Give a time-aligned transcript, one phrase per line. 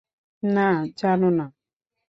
[0.43, 0.67] না,
[0.97, 1.45] জান না।